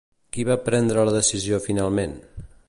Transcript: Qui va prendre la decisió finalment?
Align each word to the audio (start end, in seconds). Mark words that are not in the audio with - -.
Qui 0.37 0.45
va 0.47 0.55
prendre 0.69 1.03
la 1.09 1.13
decisió 1.17 1.61
finalment? 1.67 2.19